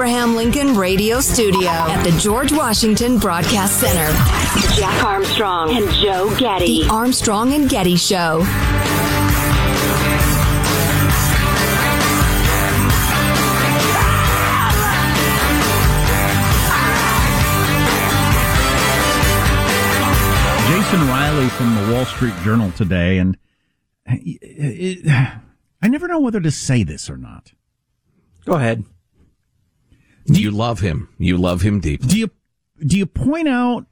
[0.00, 4.10] Abraham Lincoln Radio Studio at the George Washington Broadcast Center.
[4.74, 6.84] Jack Armstrong and Joe Getty.
[6.84, 8.38] The Armstrong and Getty Show.
[20.70, 23.36] Jason Riley from the Wall Street Journal today, and
[24.06, 25.06] it,
[25.82, 27.52] I never know whether to say this or not.
[28.46, 28.82] Go ahead.
[30.26, 31.08] Do you, love him?
[31.18, 32.08] You love him deeply.
[32.08, 32.30] Do you
[32.84, 33.86] do you point out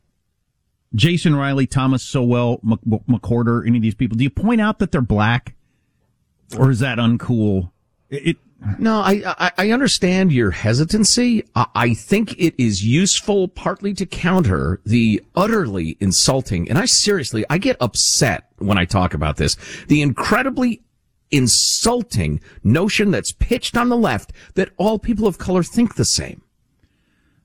[0.94, 4.16] Jason Riley, Thomas Sowell, McWhorter, any of these people?
[4.16, 5.54] Do you point out that they're black,
[6.56, 7.70] or is that uncool?
[8.08, 8.38] It,
[8.78, 11.44] no, I, I, I understand your hesitancy.
[11.54, 17.44] I, I think it is useful partly to counter the utterly insulting, and I seriously,
[17.50, 20.82] I get upset when I talk about this, the incredibly
[21.30, 26.42] insulting notion that's pitched on the left that all people of color think the same.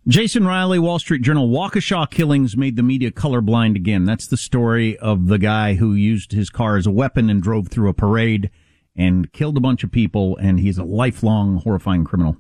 [0.06, 4.04] Jason Riley, Wall Street Journal, Waukesha killings made the media colorblind again.
[4.04, 7.70] That's the story of the guy who used his car as a weapon and drove
[7.70, 8.50] through a parade
[8.98, 12.36] and killed a bunch of people, and he's a lifelong horrifying criminal.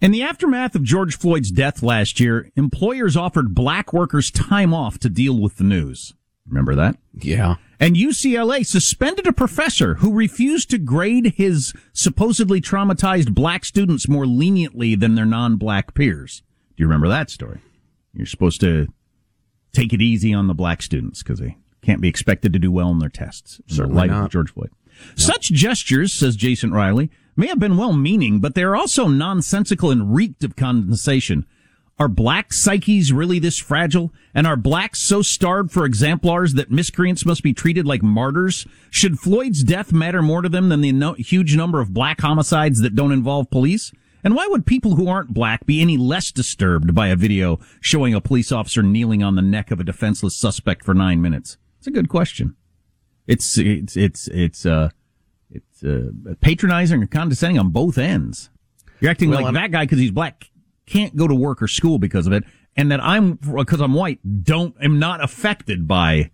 [0.00, 4.98] In the aftermath of George Floyd's death last year, employers offered black workers time off
[4.98, 6.14] to deal with the news.
[6.46, 6.96] Remember that?
[7.12, 7.56] Yeah.
[7.80, 14.26] And UCLA suspended a professor who refused to grade his supposedly traumatized black students more
[14.26, 16.42] leniently than their non-black peers.
[16.76, 17.60] Do you remember that story?
[18.12, 18.88] You're supposed to
[19.72, 22.90] take it easy on the black students because they can't be expected to do well
[22.90, 23.60] in their tests.
[23.66, 24.30] Certainly not.
[24.30, 24.70] George Floyd.
[25.16, 29.90] Such gestures, says Jason Riley, may have been well meaning, but they are also nonsensical
[29.90, 31.46] and reeked of condensation.
[31.98, 34.12] Are black psyches really this fragile?
[34.34, 38.66] And are blacks so starved for exemplars that miscreants must be treated like martyrs?
[38.90, 42.80] Should Floyd's death matter more to them than the no- huge number of black homicides
[42.80, 43.92] that don't involve police?
[44.24, 48.14] And why would people who aren't black be any less disturbed by a video showing
[48.14, 51.58] a police officer kneeling on the neck of a defenseless suspect for nine minutes?
[51.78, 52.56] It's a good question.
[53.26, 54.88] It's it's it's it's uh
[55.50, 58.50] it's uh, patronizing and condescending on both ends.
[59.00, 60.50] You're acting well, like I'm, that guy because he's black
[60.86, 62.44] can't go to work or school because of it,
[62.76, 66.30] and that I'm because I'm white don't am not affected by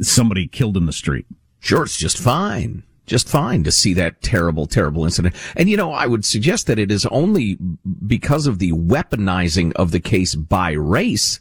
[0.00, 1.26] somebody killed in the street.
[1.60, 2.84] Sure, it's just fine.
[3.06, 5.34] Just fine to see that terrible, terrible incident.
[5.56, 7.58] And you know, I would suggest that it is only
[8.06, 11.40] because of the weaponizing of the case by race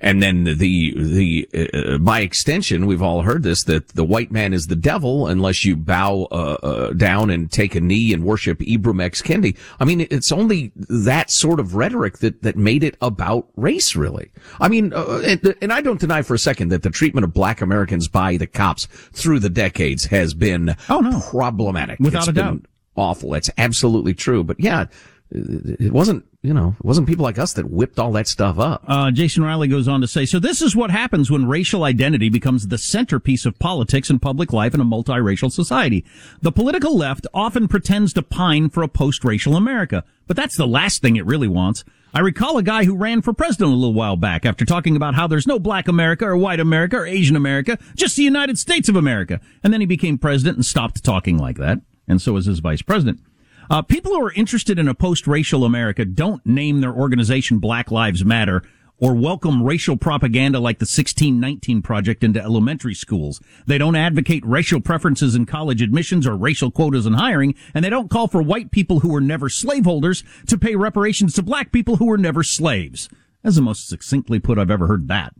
[0.00, 4.54] and then the, the, uh, by extension, we've all heard this, that the white man
[4.54, 8.60] is the devil unless you bow, uh, uh, down and take a knee and worship
[8.60, 9.20] Ibram X.
[9.20, 9.56] Kendi.
[9.78, 14.30] I mean, it's only that sort of rhetoric that, that made it about race, really.
[14.60, 17.34] I mean, uh, and, and, I don't deny for a second that the treatment of
[17.34, 21.20] black Americans by the cops through the decades has been oh, no.
[21.30, 22.00] problematic.
[22.00, 22.64] Without it's a doubt.
[22.96, 23.34] Awful.
[23.34, 24.42] It's absolutely true.
[24.44, 24.86] But yeah,
[25.30, 28.82] it wasn't, you know, it wasn't people like us that whipped all that stuff up.
[28.86, 32.30] Uh, Jason Riley goes on to say, so this is what happens when racial identity
[32.30, 36.04] becomes the centerpiece of politics and public life in a multiracial society.
[36.40, 41.02] The political left often pretends to pine for a post-racial America, but that's the last
[41.02, 41.84] thing it really wants.
[42.14, 45.14] I recall a guy who ran for president a little while back after talking about
[45.14, 48.88] how there's no black America or white America or Asian America, just the United States
[48.88, 49.40] of America.
[49.62, 51.80] And then he became president and stopped talking like that.
[52.08, 53.20] And so was his vice president.
[53.70, 58.24] Uh, people who are interested in a post-racial America don't name their organization Black Lives
[58.24, 58.64] Matter
[58.98, 63.40] or welcome racial propaganda like the 1619 Project into elementary schools.
[63.68, 67.90] They don't advocate racial preferences in college admissions or racial quotas in hiring, and they
[67.90, 71.94] don't call for white people who were never slaveholders to pay reparations to black people
[71.94, 73.08] who were never slaves.
[73.44, 75.32] That's the most succinctly put I've ever heard that.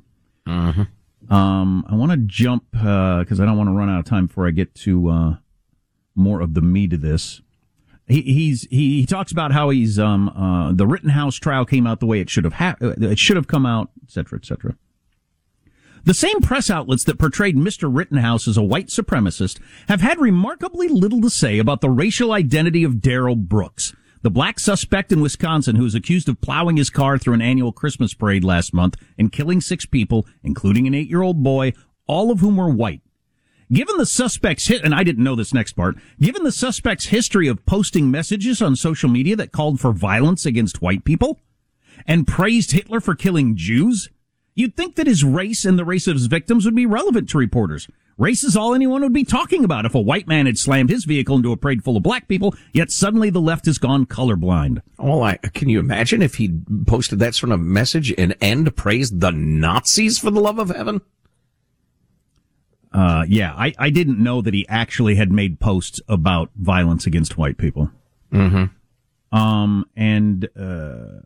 [0.47, 1.35] Mm-hmm.
[1.35, 4.29] Um, I want to jump, because uh, I don't want to run out of time
[4.29, 5.37] before I get to uh,
[6.15, 7.43] more of the meat of this
[8.11, 12.01] he, he's he, he talks about how he's um uh, the Rittenhouse trial came out
[12.01, 14.77] the way it should have ha- it should have come out, etc., etc.
[16.05, 17.95] The same press outlets that portrayed Mr.
[17.95, 22.85] Rittenhouse as a white supremacist have had remarkably little to say about the racial identity
[22.85, 27.19] of Darrell Brooks, the black suspect in Wisconsin who was accused of plowing his car
[27.19, 31.75] through an annual Christmas parade last month and killing six people, including an eight-year-old boy,
[32.07, 33.03] all of whom were white.
[33.73, 37.47] Given the suspect's hit, and I didn't know this next part, given the suspect's history
[37.47, 41.39] of posting messages on social media that called for violence against white people
[42.05, 44.09] and praised Hitler for killing Jews,
[44.57, 47.39] you'd think that his race and the race of his victims would be relevant to
[47.39, 47.87] reporters.
[48.19, 51.05] Race is all anyone would be talking about if a white man had slammed his
[51.05, 54.83] vehicle into a parade full of black people, yet suddenly the left has gone colorblind.
[54.99, 56.59] Well, I, can you imagine if he
[56.89, 61.03] posted that sort of message and end praised the Nazis for the love of heaven?
[62.93, 67.39] Uh, yeah, I, I didn't know that he actually had made posts about violence against
[67.39, 67.91] white people.
[68.33, 69.37] Mm-hmm.
[69.37, 71.21] Um, and uh,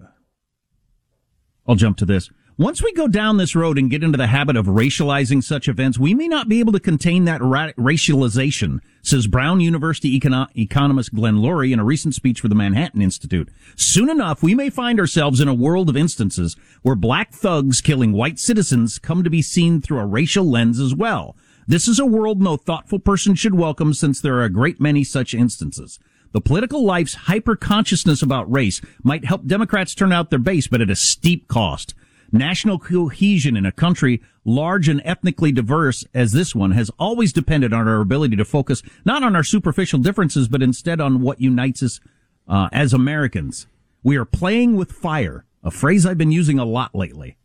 [1.66, 2.30] I'll jump to this.
[2.56, 5.98] Once we go down this road and get into the habit of racializing such events,
[5.98, 11.12] we may not be able to contain that ra- racialization, says Brown University econo- economist
[11.12, 13.48] Glenn Loury in a recent speech for the Manhattan Institute.
[13.74, 18.12] Soon enough, we may find ourselves in a world of instances where black thugs killing
[18.12, 21.34] white citizens come to be seen through a racial lens as well.
[21.66, 25.02] This is a world no thoughtful person should welcome since there are a great many
[25.02, 25.98] such instances.
[26.32, 30.82] The political life's hyper consciousness about race might help Democrats turn out their base, but
[30.82, 31.94] at a steep cost.
[32.30, 37.72] National cohesion in a country large and ethnically diverse as this one has always depended
[37.72, 41.82] on our ability to focus not on our superficial differences, but instead on what unites
[41.82, 41.98] us
[42.46, 43.66] uh, as Americans.
[44.02, 47.38] We are playing with fire, a phrase I've been using a lot lately.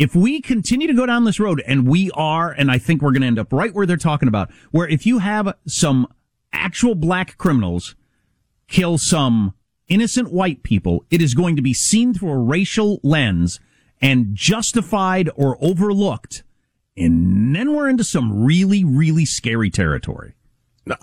[0.00, 3.12] If we continue to go down this road, and we are, and I think we're
[3.12, 6.06] going to end up right where they're talking about, where if you have some
[6.54, 7.94] actual black criminals
[8.66, 9.52] kill some
[9.88, 13.60] innocent white people, it is going to be seen through a racial lens
[14.00, 16.44] and justified or overlooked.
[16.96, 20.32] And then we're into some really, really scary territory.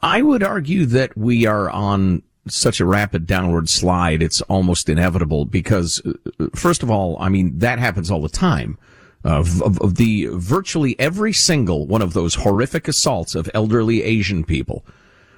[0.01, 4.21] I would argue that we are on such a rapid downward slide.
[4.21, 8.77] It's almost inevitable because, uh, first of all, I mean, that happens all the time.
[9.25, 14.43] Uh, of, of the virtually every single one of those horrific assaults of elderly Asian
[14.43, 14.85] people,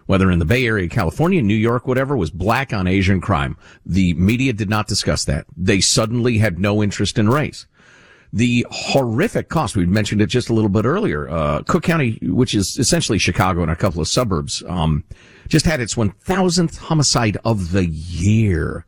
[0.05, 3.57] whether in the Bay Area, California, New York, whatever, was black on Asian crime.
[3.85, 5.45] The media did not discuss that.
[5.55, 7.65] They suddenly had no interest in race.
[8.31, 12.53] The horrific cost, we mentioned it just a little bit earlier, uh, Cook County, which
[12.53, 15.03] is essentially Chicago and a couple of suburbs, um,
[15.47, 18.85] just had its 1000th homicide of the year.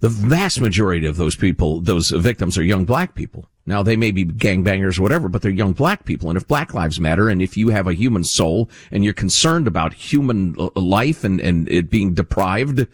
[0.00, 3.48] The vast majority of those people, those victims are young black people.
[3.64, 6.30] Now they may be gangbangers or whatever, but they're young black people.
[6.30, 9.66] And if black lives matter and if you have a human soul and you're concerned
[9.66, 12.86] about human life and, and it being deprived,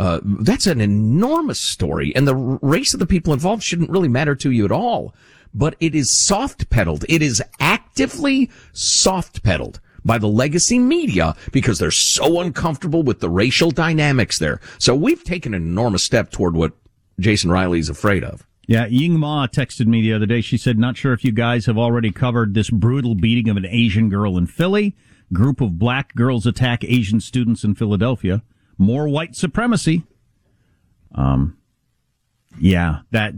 [0.00, 2.10] uh, that's an enormous story.
[2.16, 5.14] And the race of the people involved shouldn't really matter to you at all.
[5.52, 7.04] But it is soft pedaled.
[7.06, 13.28] It is actively soft pedaled by the legacy media because they're so uncomfortable with the
[13.28, 14.58] racial dynamics there.
[14.78, 16.72] So we've taken an enormous step toward what
[17.18, 18.46] Jason Riley is afraid of.
[18.66, 20.40] Yeah, Ying Ma texted me the other day.
[20.40, 23.66] She said, not sure if you guys have already covered this brutal beating of an
[23.66, 24.96] Asian girl in Philly.
[25.30, 28.42] Group of black girls attack Asian students in Philadelphia.
[28.80, 30.04] More white supremacy.
[31.14, 31.58] Um,
[32.58, 33.34] yeah, that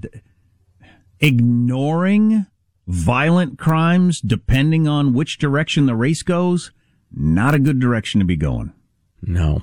[1.19, 2.47] ignoring
[2.87, 6.71] violent crimes, depending on which direction the race goes,
[7.13, 8.73] not a good direction to be going.
[9.21, 9.63] No.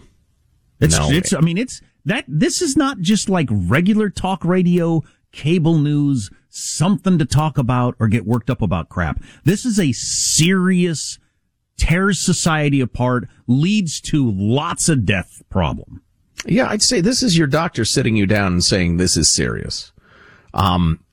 [0.81, 1.09] It's, no.
[1.11, 6.29] it's, I mean, it's that, this is not just like regular talk radio, cable news,
[6.49, 9.23] something to talk about or get worked up about crap.
[9.45, 11.19] This is a serious,
[11.79, 16.03] tears society apart, leads to lots of death problem.
[16.45, 19.91] Yeah, I'd say this is your doctor sitting you down and saying this is serious.
[20.53, 21.03] Um,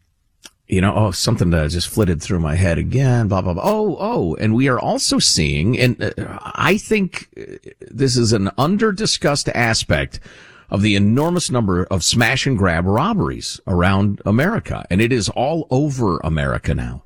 [0.66, 3.62] you know, oh, something that just flitted through my head again, blah, blah, blah.
[3.64, 7.28] Oh, oh, and we are also seeing, and uh, I think
[7.80, 10.20] this is an under discussed aspect
[10.68, 14.84] of the enormous number of smash and grab robberies around America.
[14.90, 17.04] And it is all over America now.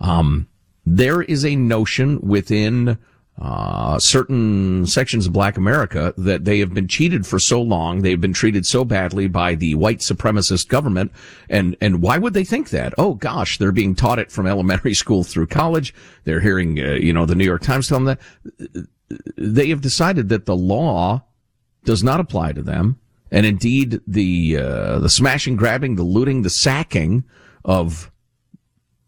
[0.00, 0.48] Um,
[0.96, 2.98] there is a notion within
[3.40, 8.02] uh, certain sections of black America that they have been cheated for so long.
[8.02, 11.12] They've been treated so badly by the white supremacist government.
[11.48, 12.94] And, and why would they think that?
[12.98, 15.94] Oh gosh, they're being taught it from elementary school through college.
[16.24, 18.88] They're hearing, uh, you know, the New York Times tell them that
[19.36, 21.24] they have decided that the law
[21.84, 22.98] does not apply to them.
[23.30, 27.24] And indeed, the, uh, the smashing, grabbing, the looting, the sacking
[27.64, 28.10] of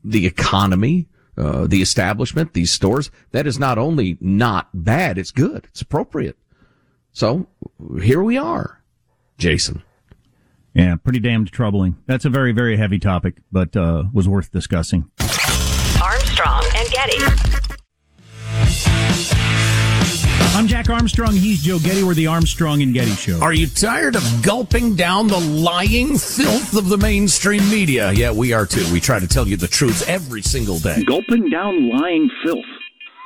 [0.05, 5.67] the economy, uh, the establishment, these stores, that is not only not bad, it's good.
[5.71, 6.37] It's appropriate.
[7.13, 7.47] So
[8.01, 8.83] here we are,
[9.39, 9.83] Jason.
[10.75, 11.97] Yeah, pretty damned troubling.
[12.07, 15.11] That's a very, very heavy topic, but uh, was worth discussing.
[16.01, 17.80] Armstrong and Getty.
[20.53, 21.33] I'm Jack Armstrong.
[21.33, 22.03] He's Joe Getty.
[22.03, 23.41] We're the Armstrong and Getty Show.
[23.41, 28.13] Are you tired of gulping down the lying filth of the mainstream media?
[28.13, 28.85] Yeah, we are too.
[28.93, 31.03] We try to tell you the truth every single day.
[31.05, 32.65] Gulping down lying filth.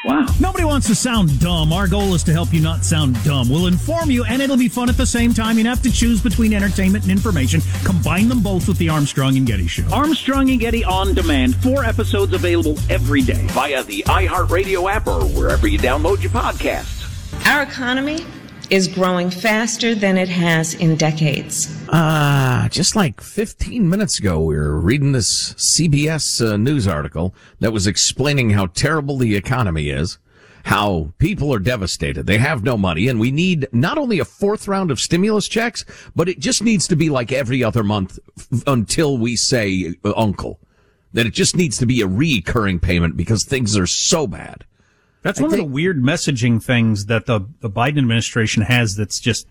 [0.05, 0.27] Wow.
[0.39, 1.73] Nobody wants to sound dumb.
[1.73, 3.49] Our goal is to help you not sound dumb.
[3.49, 5.57] We'll inform you, and it'll be fun at the same time.
[5.57, 7.63] You have to choose between entertainment and information.
[7.85, 9.89] Combine them both with the Armstrong and Getty Show.
[9.91, 11.57] Armstrong and Getty on demand.
[11.57, 17.04] Four episodes available every day via the iHeartRadio app or wherever you download your podcasts.
[17.47, 18.25] Our economy
[18.71, 21.69] is growing faster than it has in decades.
[21.91, 27.73] Uh, just like 15 minutes ago, we were reading this CBS uh, news article that
[27.73, 30.19] was explaining how terrible the economy is.
[30.65, 32.27] how people are devastated.
[32.27, 35.85] They have no money and we need not only a fourth round of stimulus checks,
[36.17, 40.15] but it just needs to be like every other month f- until we say uh,
[40.17, 40.59] uncle.
[41.13, 44.65] That it just needs to be a recurring payment because things are so bad.
[45.25, 49.49] That's one of the weird messaging things that the, the Biden administration has that's just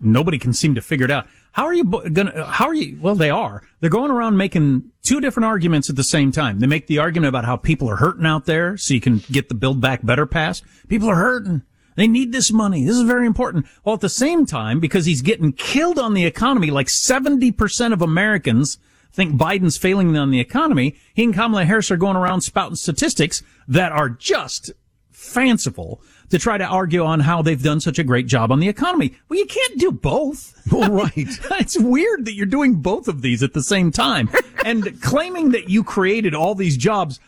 [0.00, 1.26] nobody can seem to figure it out.
[1.52, 3.62] How are you gonna, how are you, well, they are.
[3.80, 6.60] They're going around making two different arguments at the same time.
[6.60, 9.50] They make the argument about how people are hurting out there so you can get
[9.50, 10.62] the Build Back Better pass.
[10.88, 11.62] People are hurting.
[11.96, 12.86] They need this money.
[12.86, 13.66] This is very important.
[13.84, 18.00] Well, at the same time, because he's getting killed on the economy, like 70% of
[18.00, 18.78] Americans
[19.14, 20.96] think Biden's failing on the economy.
[21.14, 24.72] He and Kamala Harris are going around spouting statistics that are just
[25.12, 28.68] fanciful to try to argue on how they've done such a great job on the
[28.68, 29.14] economy.
[29.28, 30.50] Well, you can't do both.
[30.72, 31.12] Well, right.
[31.16, 34.30] it's weird that you're doing both of these at the same time
[34.64, 37.20] and claiming that you created all these jobs.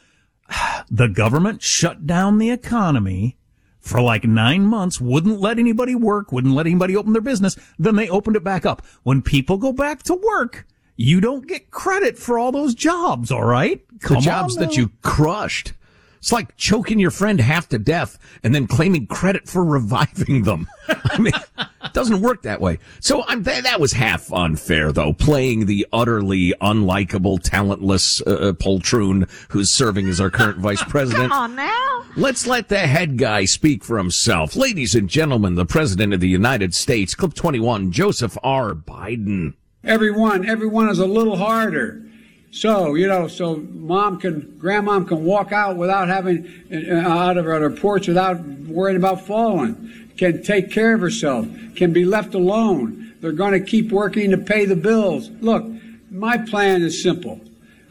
[0.90, 3.36] The government shut down the economy
[3.80, 7.56] for like nine months, wouldn't let anybody work, wouldn't let anybody open their business.
[7.78, 8.84] Then they opened it back up.
[9.02, 10.66] When people go back to work,
[10.96, 13.82] you don't get credit for all those jobs, all right?
[14.00, 15.72] Come the jobs that you crushed.
[16.18, 20.66] It's like choking your friend half to death and then claiming credit for reviving them.
[20.88, 22.80] I mean, it doesn't work that way.
[22.98, 28.52] So I'm, that, that was half unfair though, playing the utterly unlikable, talentless uh, uh
[28.54, 31.30] poltroon who's serving as our current vice president.
[31.30, 32.04] Come on now.
[32.16, 34.56] Let's let the head guy speak for himself.
[34.56, 38.74] Ladies and gentlemen, the president of the United States, clip 21, Joseph R.
[38.74, 39.54] Biden.
[39.86, 42.02] Everyone, everyone is a little harder.
[42.50, 47.44] So, you know, so mom can, grandmom can walk out without having, uh, out of
[47.44, 53.14] her porch without worrying about falling, can take care of herself, can be left alone.
[53.20, 55.30] They're going to keep working to pay the bills.
[55.40, 55.64] Look,
[56.10, 57.40] my plan is simple.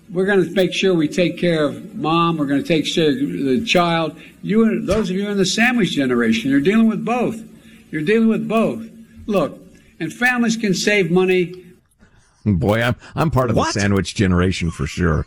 [0.10, 2.38] We're going to make sure we take care of mom.
[2.38, 4.20] We're going to take care of the child.
[4.44, 7.42] You, those of you in the sandwich generation, you're dealing with both.
[7.90, 8.86] You're dealing with both.
[9.28, 9.60] Look,
[10.00, 11.65] and families can save money
[12.46, 13.74] Boy, I'm I'm part of what?
[13.74, 15.26] the sandwich generation for sure.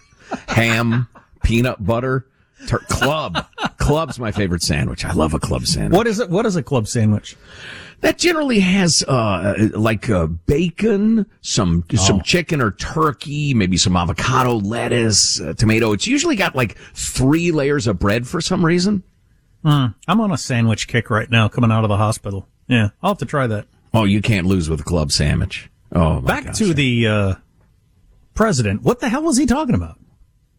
[0.49, 1.09] Ham,
[1.43, 2.27] peanut butter,
[2.67, 3.45] ter- club.
[3.79, 5.05] Club's my favorite sandwich.
[5.05, 5.97] I love a club sandwich.
[5.97, 6.31] What is it?
[6.31, 7.37] What is a club sandwich?
[8.01, 11.97] That generally has uh, like uh, bacon, some oh.
[11.97, 15.93] some chicken or turkey, maybe some avocado, lettuce, uh, tomato.
[15.93, 19.03] It's usually got like three layers of bread for some reason.
[19.65, 22.47] Mm, I'm on a sandwich kick right now, coming out of the hospital.
[22.69, 23.67] Yeah, I'll have to try that.
[23.93, 25.69] Oh, you can't lose with a club sandwich.
[25.93, 26.59] Oh, back gosh.
[26.59, 27.35] to the uh,
[28.35, 28.83] president.
[28.83, 29.99] What the hell was he talking about?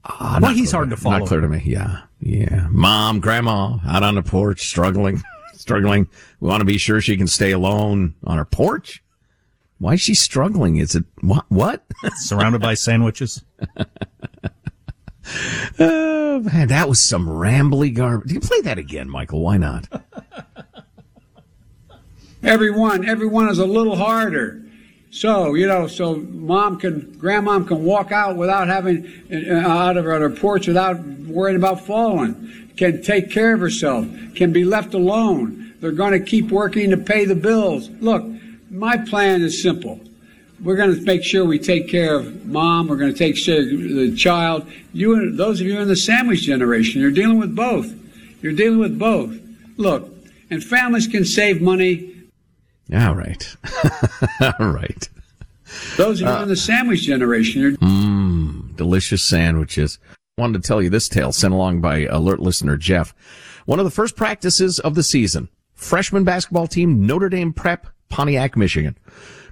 [0.04, 1.20] Uh, well, he's hard to follow.
[1.20, 1.62] Not clear to me.
[1.66, 2.68] Yeah, yeah.
[2.70, 5.22] Mom, grandma, out on the porch, struggling,
[5.54, 6.08] struggling.
[6.40, 9.04] We want to be sure she can stay alone on her porch.
[9.78, 10.78] Why is she struggling?
[10.78, 11.46] Is it what?
[11.50, 11.86] What?
[12.16, 13.44] Surrounded by sandwiches.
[15.80, 18.32] oh man, that was some rambly garbage.
[18.32, 19.42] You play that again, Michael?
[19.42, 19.88] Why not?
[22.44, 24.64] everyone, everyone is a little harder.
[25.12, 30.06] So, you know, so mom can, grandmom can walk out without having, uh, out of
[30.06, 35.74] her porch without worrying about falling, can take care of herself, can be left alone.
[35.80, 37.90] They're going to keep working to pay the bills.
[37.90, 38.24] Look,
[38.70, 40.00] my plan is simple.
[40.62, 42.88] We're going to make sure we take care of mom.
[42.88, 44.70] We're going to take care of the child.
[44.94, 47.94] You, and those of you in the sandwich generation, you're dealing with both.
[48.42, 49.40] You're dealing with both.
[49.78, 50.10] Look,
[50.50, 52.19] and families can save money
[52.94, 53.56] all right.
[54.42, 55.10] All right.
[55.98, 57.78] Those are uh, in the sandwich generation.
[57.78, 60.00] Mmm, delicious sandwiches.
[60.38, 63.14] Wanted to tell you this tale sent along by alert listener Jeff.
[63.66, 68.58] One of the first practices of the season, freshman basketball team Notre Dame Prep, Pontiac,
[68.58, 68.98] Michigan.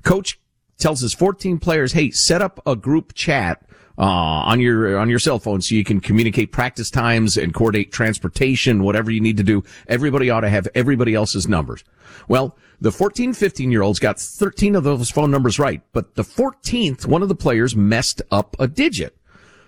[0.02, 0.40] Coach
[0.78, 3.64] tells his 14 players, "Hey, set up a group chat
[3.98, 7.92] uh, on your on your cell phone so you can communicate practice times and coordinate
[7.92, 9.64] transportation, whatever you need to do.
[9.88, 11.84] Everybody ought to have everybody else's numbers."
[12.28, 16.24] Well, the 14, 15 year olds got 13 of those phone numbers right, but the
[16.24, 19.18] 14th, one of the players messed up a digit.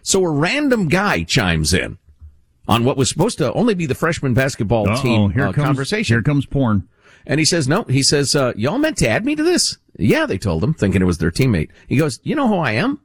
[0.01, 1.97] So a random guy chimes in
[2.67, 5.65] on what was supposed to only be the freshman basketball Uh-oh, team here uh, comes,
[5.65, 6.15] conversation.
[6.15, 6.87] Here comes porn.
[7.25, 9.77] And he says, no, he says, uh, y'all meant to add me to this?
[9.97, 11.69] Yeah, they told him, thinking it was their teammate.
[11.87, 12.99] He goes, you know who I am?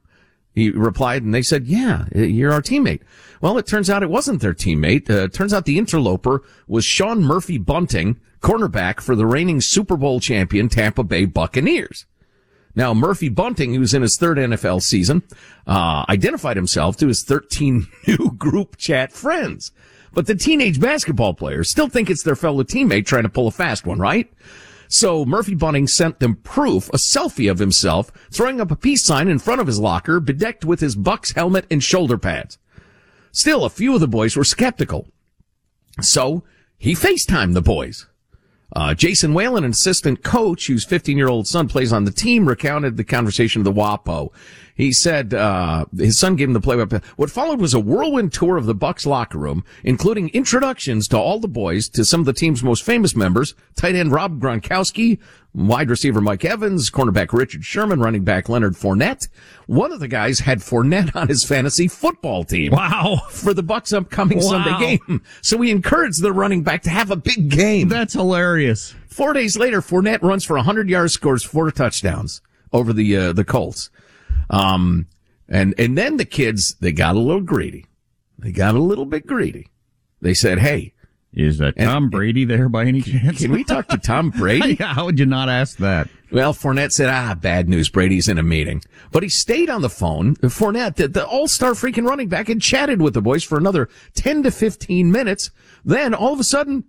[0.53, 3.01] He replied, and they said, yeah, you're our teammate.
[3.41, 5.09] Well, it turns out it wasn't their teammate.
[5.09, 10.21] Uh, turns out the interloper was Sean Murphy Bunting, cornerback for the reigning Super Bowl
[10.21, 12.05] champion Tampa Bay Buccaneers.
[12.73, 15.23] Now, Murphy Bunting, who was in his third NFL season,
[15.67, 19.71] uh, identified himself to his 13 new group chat friends.
[20.15, 23.51] But the teenage basketball players still think it's their fellow teammate trying to pull a
[23.51, 24.31] fast one, right?
[24.87, 29.27] So Murphy Bunting sent them proof, a selfie of himself throwing up a peace sign
[29.27, 32.57] in front of his locker, bedecked with his Bucks helmet and shoulder pads.
[33.33, 35.09] Still, a few of the boys were skeptical.
[35.99, 36.45] So
[36.77, 38.07] he FaceTimed the boys.
[38.75, 42.45] Uh, Jason Whalen, an assistant coach whose 15 year old son plays on the team,
[42.47, 44.33] recounted the conversation of the WAPO.
[44.75, 46.99] He said uh, his son gave him the play-by-play.
[47.15, 51.39] What followed was a whirlwind tour of the Bucks locker room, including introductions to all
[51.39, 55.19] the boys, to some of the team's most famous members: tight end Rob Gronkowski,
[55.55, 59.29] wide receiver Mike Evans, cornerback Richard Sherman, running back Leonard Fournette.
[59.67, 62.73] One of the guys had Fournette on his fantasy football team.
[62.73, 63.21] Wow.
[63.29, 64.43] For the Bucks' upcoming Wow.
[64.63, 67.87] Sunday game, so we encouraged the running back to have a big game.
[67.87, 68.93] That's hilarious.
[69.07, 72.41] Four days later, Fournette runs for 100 yards, scores four touchdowns
[72.73, 73.89] over the uh, the Colts.
[74.49, 75.07] Um,
[75.47, 77.85] and and then the kids they got a little greedy.
[78.37, 79.69] They got a little bit greedy.
[80.21, 80.93] They said, "Hey,
[81.35, 83.39] Is that And- Tom Brady there by any chance?
[83.39, 86.07] can we talk to Tom Brady?" Yeah, How would you not ask that?
[86.31, 87.89] Well, Fournette said, "Ah, bad news.
[87.89, 90.35] Brady's in a meeting." But he stayed on the phone.
[90.37, 94.43] Fournette, the, the all-star freaking running back, and chatted with the boys for another 10
[94.43, 95.51] to 15 minutes.
[95.83, 96.85] Then all of a sudden,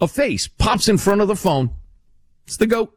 [0.00, 1.70] a face pops in front of the phone.
[2.46, 2.96] It's the goat,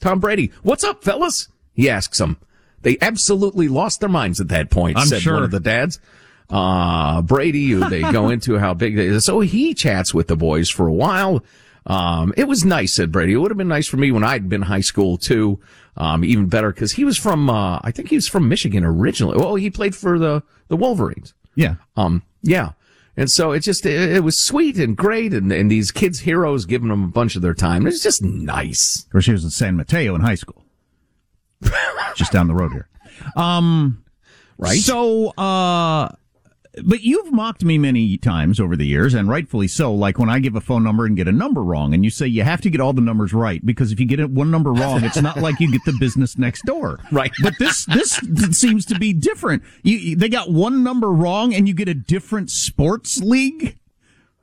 [0.00, 0.52] Tom Brady.
[0.62, 1.48] What's up, fellas?
[1.74, 2.38] He asks them.
[2.82, 5.34] They absolutely lost their minds at that point, I'm said sure.
[5.34, 5.98] one of the dads.
[6.52, 10.68] Uh, Brady, who they go into how big they So he chats with the boys
[10.68, 11.42] for a while.
[11.86, 13.32] Um, it was nice, said Brady.
[13.32, 15.58] It would have been nice for me when I'd been in high school too.
[15.96, 19.36] Um, even better because he was from, uh, I think he was from Michigan originally.
[19.38, 21.34] Well, he played for the, the Wolverines.
[21.54, 21.76] Yeah.
[21.96, 22.72] Um, yeah.
[23.16, 25.34] And so it just, it, it was sweet and great.
[25.34, 27.86] And, and these kids heroes giving them a bunch of their time.
[27.86, 29.04] It's just nice.
[29.04, 30.64] Of course, he was in San Mateo in high school.
[32.14, 32.88] Just down the road here.
[33.36, 34.02] Um,
[34.62, 34.78] Right?
[34.78, 36.08] So, uh,
[36.84, 39.92] but you've mocked me many times over the years, and rightfully so.
[39.92, 42.26] Like when I give a phone number and get a number wrong, and you say
[42.26, 45.04] you have to get all the numbers right because if you get one number wrong,
[45.04, 46.98] it's not like you get the business next door.
[47.12, 47.32] Right.
[47.42, 48.18] But this this
[48.52, 49.62] seems to be different.
[49.82, 53.76] You, they got one number wrong, and you get a different sports league.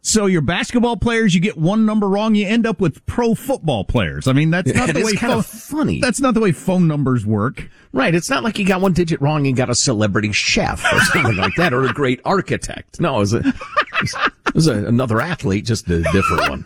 [0.02, 3.84] So your basketball players, you get one number wrong, you end up with pro football
[3.84, 4.28] players.
[4.28, 6.00] I mean, that's not It the way kind phone, of funny.
[6.00, 7.70] That's not the way phone numbers work.
[7.92, 8.16] Right.
[8.16, 11.36] It's not like you got one digit wrong and got a celebrity chef or something
[11.36, 13.00] like that or a great architect.
[13.02, 16.66] No, it was, a, it was a, another athlete, just a different one.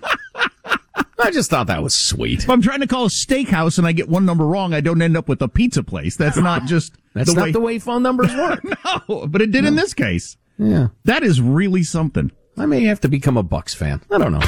[1.19, 2.43] I just thought that was sweet.
[2.43, 5.02] If I'm trying to call a steakhouse and I get one number wrong, I don't
[5.02, 6.17] end up with a pizza place.
[6.17, 7.52] That's not just That's the not way.
[7.54, 8.62] the way phone numbers work.
[9.10, 10.38] no, but it did in this case.
[10.58, 10.89] yeah.
[11.06, 12.32] That is really something.
[12.58, 14.02] I may have to become a Bucks fan.
[14.12, 14.42] I don't know.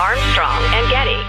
[0.00, 1.22] Armstrong and Getty.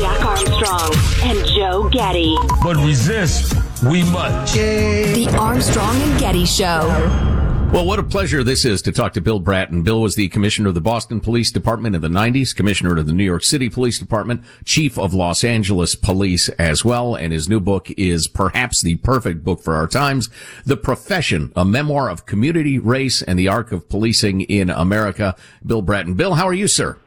[0.00, 2.34] Jack Armstrong and Joe Getty.
[2.62, 4.54] But resist, we must.
[4.54, 7.39] The Armstrong and Getty Show.
[7.72, 9.84] Well, what a pleasure this is to talk to Bill Bratton.
[9.84, 13.12] Bill was the commissioner of the Boston Police Department in the 90s, commissioner of the
[13.12, 17.60] New York City Police Department, chief of Los Angeles Police as well, and his new
[17.60, 20.28] book is perhaps the perfect book for our times,
[20.66, 25.36] The Profession, a memoir of community, race, and the arc of policing in America.
[25.64, 26.14] Bill Bratton.
[26.14, 26.98] Bill, how are you, sir?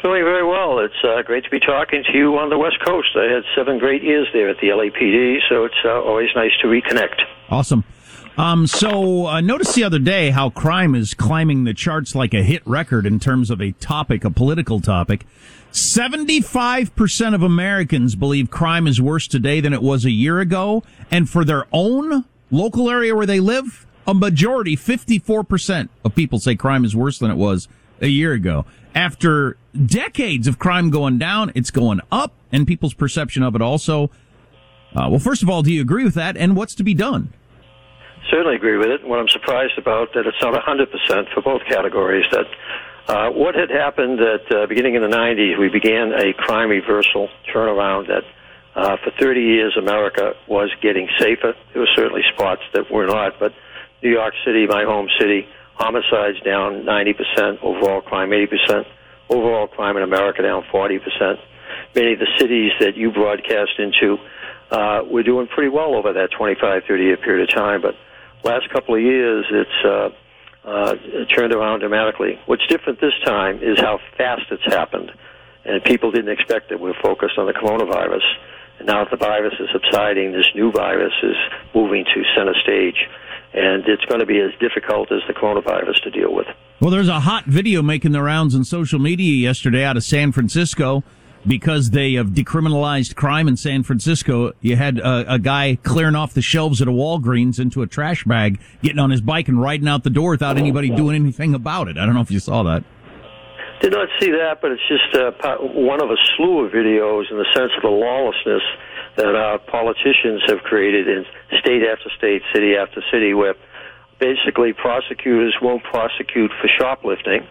[0.00, 0.78] Doing very well.
[0.78, 3.08] It's uh, great to be talking to you on the West Coast.
[3.16, 6.68] I had seven great years there at the LAPD, so it's uh, always nice to
[6.68, 7.20] reconnect.
[7.50, 7.82] Awesome.
[8.36, 12.42] Um, so I noticed the other day how crime is climbing the charts like a
[12.42, 15.24] hit record in terms of a topic, a political topic.
[15.72, 20.82] 75% of Americans believe crime is worse today than it was a year ago.
[21.10, 26.54] And for their own local area where they live, a majority, 54% of people say
[26.54, 27.68] crime is worse than it was
[28.00, 28.66] a year ago.
[28.94, 34.10] After decades of crime going down, it's going up and people's perception of it also.
[34.94, 36.36] Uh, well, first of all, do you agree with that?
[36.36, 37.32] And what's to be done?
[38.30, 39.06] Certainly agree with it.
[39.06, 42.24] What I'm surprised about that it's not 100% for both categories.
[42.32, 42.46] That
[43.08, 47.28] uh, what had happened at uh, beginning in the 90s, we began a crime reversal
[47.52, 48.24] turnaround that
[48.74, 51.54] uh, for 30 years America was getting safer.
[51.72, 53.54] There were certainly spots that were not, but
[54.02, 58.84] New York City, my home city, homicides down 90%, overall crime 80%,
[59.30, 61.38] overall crime in America down 40%.
[61.94, 64.18] Many of the cities that you broadcast into
[64.70, 67.80] uh, we're doing pretty well over that 25, 30 year period of time.
[67.80, 67.94] But
[68.44, 70.08] last couple of years, it's uh,
[70.66, 70.94] uh,
[71.34, 72.38] turned around dramatically.
[72.46, 75.12] What's different this time is how fast it's happened,
[75.64, 76.80] and people didn't expect it.
[76.80, 78.24] We're focused on the coronavirus,
[78.78, 81.36] and now that the virus is subsiding, this new virus is
[81.74, 82.96] moving to center stage,
[83.54, 86.46] and it's going to be as difficult as the coronavirus to deal with.
[86.80, 90.30] Well, there's a hot video making the rounds on social media yesterday out of San
[90.32, 91.04] Francisco
[91.46, 94.52] because they have decriminalized crime in San Francisco.
[94.60, 98.24] You had a, a guy clearing off the shelves at a Walgreens into a trash
[98.24, 101.88] bag, getting on his bike and riding out the door without anybody doing anything about
[101.88, 101.98] it.
[101.98, 102.84] I don't know if you saw that.
[103.80, 107.36] Did not see that, but it's just uh, one of a slew of videos in
[107.36, 108.62] the sense of the lawlessness
[109.16, 111.24] that our politicians have created in
[111.60, 113.54] state after state, city after city, where
[114.18, 117.46] basically prosecutors won't prosecute for shoplifting.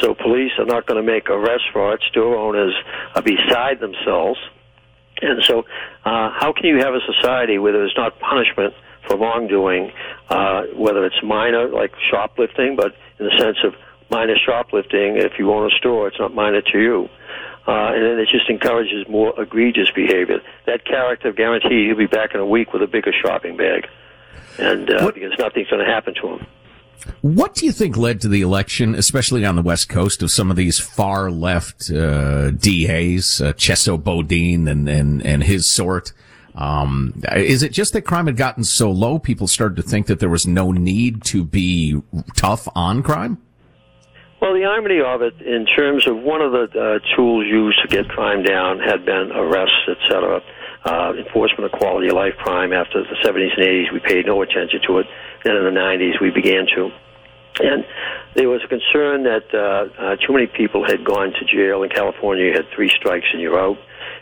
[0.00, 2.02] So police are not going to make arrests for it.
[2.10, 2.74] Store owners
[3.14, 4.38] are beside themselves.
[5.22, 5.60] And so,
[6.04, 8.72] uh, how can you have a society where there's not punishment
[9.06, 9.92] for wrongdoing,
[10.30, 13.74] uh, whether it's minor, like shoplifting, but in the sense of
[14.10, 17.08] minor shoplifting, if you own a store, it's not minor to you.
[17.66, 20.40] Uh, and then it just encourages more egregious behavior.
[20.66, 23.86] That character guaranteed he'll be back in a week with a bigger shopping bag,
[24.58, 26.46] and uh, because nothing's going to happen to him.
[27.22, 30.50] What do you think led to the election, especially on the West Coast, of some
[30.50, 36.12] of these far left uh, DAs, uh, Chesa Boudin and, and, and his sort?
[36.54, 40.18] Um, is it just that crime had gotten so low, people started to think that
[40.18, 42.00] there was no need to be
[42.36, 43.38] tough on crime?
[44.40, 47.88] Well, the irony of it, in terms of one of the uh, tools used to
[47.88, 50.40] get crime down, had been arrests, etc.
[50.82, 52.72] Uh, enforcement of quality of life crime.
[52.72, 55.06] After the 70s and 80s, we paid no attention to it.
[55.44, 56.90] Then in the 90s, we began to.
[57.60, 57.84] And
[58.34, 61.82] there was a concern that uh, uh, too many people had gone to jail.
[61.82, 63.78] In California, you had three strikes and you're out.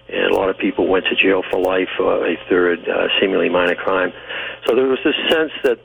[0.09, 3.49] And a lot of people went to jail for life for a third uh, seemingly
[3.49, 4.13] minor crime.
[4.67, 5.79] So there was this sense that,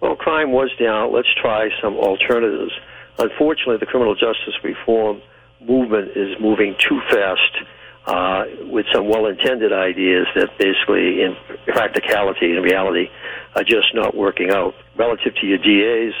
[0.00, 1.12] well, crime was down.
[1.12, 2.72] Let's try some alternatives.
[3.18, 5.22] Unfortunately, the criminal justice reform
[5.60, 7.56] movement is moving too fast
[8.06, 11.36] uh, with some well-intended ideas that basically, in
[11.66, 13.08] practicality and reality,
[13.54, 14.74] are just not working out.
[14.96, 16.14] Relative to your DAs,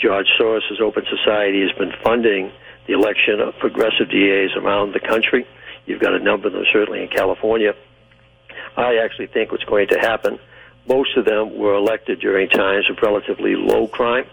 [0.00, 2.52] George Soros' Open Society has been funding
[2.86, 5.46] the election of progressive DAs around the country.
[5.86, 7.74] You've got a number of them, certainly in California.
[8.76, 10.38] I actually think what's going to happen,
[10.86, 14.26] most of them were elected during times of relatively low crime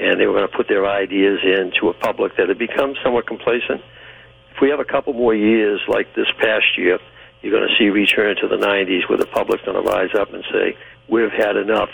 [0.00, 3.26] and they were going to put their ideas into a public that had become somewhat
[3.26, 3.82] complacent.
[4.54, 6.98] If we have a couple more years like this past year,
[7.42, 10.32] you're going to see return to the 90s where the public's going to rise up
[10.32, 10.76] and say,
[11.08, 11.90] we've had enough.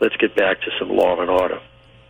[0.00, 1.60] Let's get back to some law and order.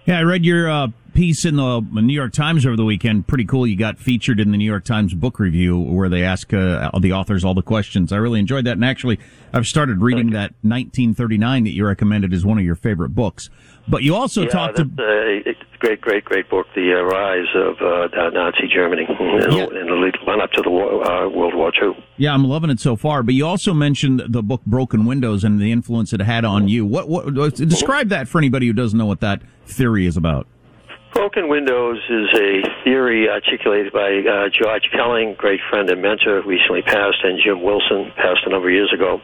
[0.06, 3.26] Yeah, I read your uh, piece in the New York Times over the weekend.
[3.26, 3.66] Pretty cool.
[3.66, 7.12] You got featured in the New York Times book review where they ask uh, the
[7.12, 8.12] authors all the questions.
[8.12, 8.72] I really enjoyed that.
[8.72, 9.18] And actually,
[9.52, 13.50] I've started reading that 1939 that you recommended as one of your favorite books.
[13.88, 17.76] But you also yeah, talked to a great, great, great book, The uh, Rise of
[17.80, 19.64] uh, Nazi Germany, and, Yeah.
[19.64, 21.96] and the run up to the war, uh, World War II.
[22.16, 23.22] Yeah, I'm loving it so far.
[23.22, 26.86] But you also mentioned the book Broken Windows and the influence it had on you.
[26.86, 30.46] What, what describe that for anybody who doesn't know what that theory is about?
[31.12, 36.82] Broken Windows is a theory articulated by uh, George Kelling, great friend and mentor, recently
[36.82, 39.20] passed, and Jim Wilson, passed a number of years ago.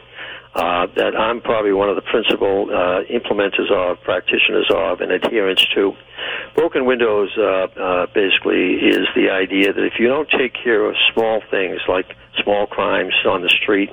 [0.55, 5.65] Uh, that I'm probably one of the principal uh, implementers of, practitioners of, and adherents
[5.75, 5.93] to.
[6.55, 10.97] Broken Windows uh, uh, basically is the idea that if you don't take care of
[11.13, 13.91] small things like small crimes on the street,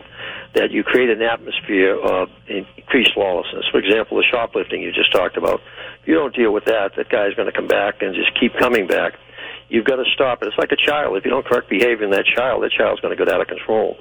[0.53, 3.65] that you create an atmosphere of increased lawlessness.
[3.71, 5.61] For example, the shoplifting you just talked about.
[6.05, 8.87] You don't deal with that, that guy's going to come back and just keep coming
[8.87, 9.13] back.
[9.69, 10.47] You've got to stop it.
[10.47, 11.17] It's like a child.
[11.17, 13.47] If you don't correct behavior in that child, that child's going to get out of
[13.47, 13.97] control.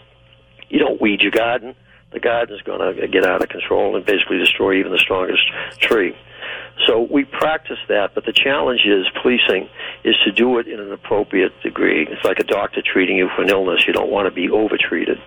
[0.69, 1.75] You don't weed your garden,
[2.13, 5.43] the garden's going to get out of control and basically destroy even the strongest
[5.79, 6.17] tree.
[6.87, 9.69] So we practice that, but the challenge is policing
[10.05, 12.07] is to do it in an appropriate degree.
[12.09, 13.87] It's like a doctor treating you for an illness.
[13.87, 15.21] You don't want to be overtreated.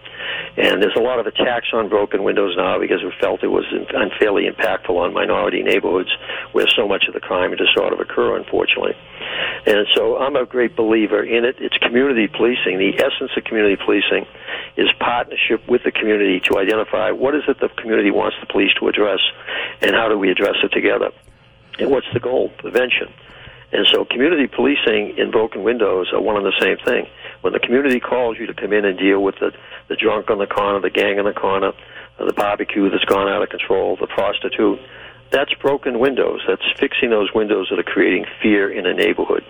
[0.58, 3.66] And there's a lot of attacks on broken windows now because we felt it was
[3.94, 6.10] unfairly impactful on minority neighborhoods
[6.52, 8.96] where so much of the crime and disorder occur, unfortunately.
[9.66, 11.56] And so I'm a great believer in it.
[11.60, 12.78] It's community policing.
[12.78, 14.26] The essence of community policing
[14.78, 18.72] is partnership with the community to identify what is it the community wants the police
[18.80, 19.20] to address
[19.82, 21.12] and how do we address it together.
[21.80, 22.50] And what's the goal?
[22.58, 23.14] Prevention.
[23.72, 27.08] And so community policing in broken windows are one and the same thing.
[27.42, 29.52] When the community calls you to come in and deal with the,
[29.90, 31.74] the drunk on the corner, the gang on the corner,
[32.18, 34.80] the barbecue that's gone out of control, the prostitute,
[35.32, 36.42] that's broken windows.
[36.48, 39.44] That's fixing those windows that are creating fear in a neighborhood.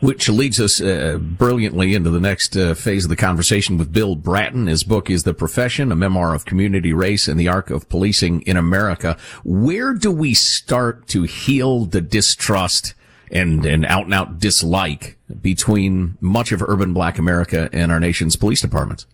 [0.00, 4.14] Which leads us uh, brilliantly into the next uh, phase of the conversation with Bill
[4.14, 4.68] Bratton.
[4.68, 8.42] His book is The Profession, a memoir of community race and the arc of policing
[8.42, 9.16] in America.
[9.42, 12.94] Where do we start to heal the distrust
[13.32, 18.36] and, and out and out dislike between much of urban black America and our nation's
[18.36, 19.04] police departments?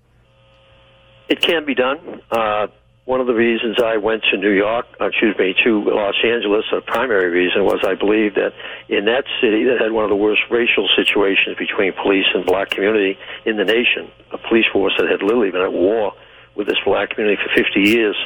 [1.29, 2.21] It can be done.
[2.31, 2.67] Uh,
[3.05, 6.65] one of the reasons I went to New York, uh, excuse me, to Los Angeles,
[6.73, 8.55] a primary reason was I believe that
[8.89, 12.71] in that city that had one of the worst racial situations between police and black
[12.71, 16.15] community in the nation, a police force that had literally been at war
[16.57, 18.17] with this black community for 50 years,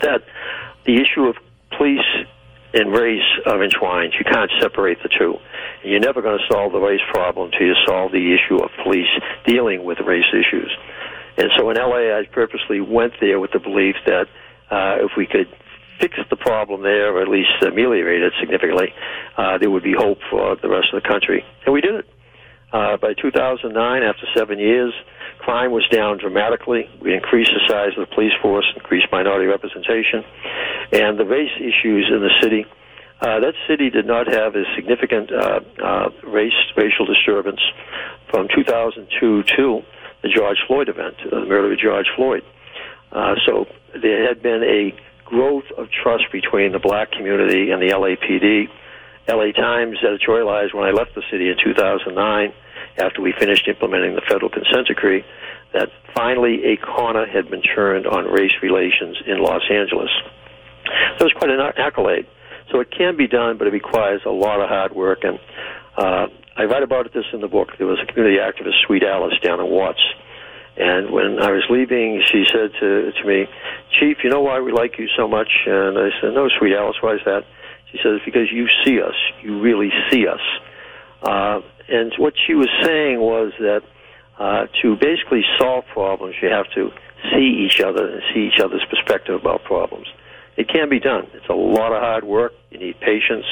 [0.00, 0.24] that
[0.86, 1.36] the issue of
[1.76, 2.08] police
[2.72, 4.14] and race are entwined.
[4.18, 5.36] You can't separate the two.
[5.84, 9.08] You're never going to solve the race problem until you solve the issue of police
[9.46, 10.74] dealing with race issues.
[11.38, 14.26] And so in LA, I purposely went there with the belief that
[14.70, 15.46] uh, if we could
[16.00, 18.92] fix the problem there, or at least ameliorate it significantly,
[19.36, 21.44] uh, there would be hope for the rest of the country.
[21.64, 22.06] And we did it.
[22.72, 24.92] Uh, by 2009, after seven years,
[25.38, 26.90] crime was down dramatically.
[27.00, 30.24] We increased the size of the police force, increased minority representation,
[30.92, 32.66] and the race issues in the city.
[33.20, 37.60] Uh, that city did not have a significant uh, uh, race racial disturbance
[38.30, 39.82] from 2002 to
[40.22, 42.42] the George Floyd event, uh, the murder of George Floyd.
[43.12, 43.66] Uh, so
[44.00, 48.68] there had been a growth of trust between the black community and the LAPD.
[49.28, 52.52] LA Times editorialized when I left the city in 2009,
[52.96, 55.24] after we finished implementing the federal consent decree,
[55.74, 60.10] that finally a corner had been turned on race relations in Los Angeles.
[61.18, 62.26] That was quite an accolade.
[62.70, 65.24] So it can be done, but it requires a lot of hard work.
[65.24, 65.38] And
[65.96, 66.26] uh,
[66.58, 67.68] I write about this in the book.
[67.78, 70.02] There was a community activist, Sweet Alice, down in Watts.
[70.76, 73.46] And when I was leaving, she said to, to me,
[73.98, 75.48] Chief, you know why we like you so much?
[75.66, 77.44] And I said, No, Sweet Alice, why is that?
[77.92, 79.14] She says, Because you see us.
[79.40, 80.40] You really see us.
[81.22, 83.82] Uh, and what she was saying was that
[84.40, 86.90] uh, to basically solve problems, you have to
[87.30, 90.08] see each other and see each other's perspective about problems.
[90.56, 91.28] It can be done.
[91.34, 92.52] It's a lot of hard work.
[92.70, 93.46] You need patience,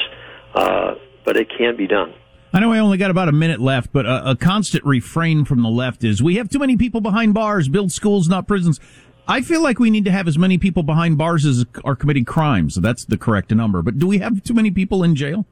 [0.53, 2.13] uh, but it can be done.
[2.57, 5.61] I know I only got about a minute left, but a, a, constant refrain from
[5.61, 8.79] the left is we have too many people behind bars, build schools, not prisons.
[9.27, 12.25] I feel like we need to have as many people behind bars as are committing
[12.25, 12.73] crimes.
[12.73, 13.83] So that's the correct number.
[13.83, 15.45] But do we have too many people in jail?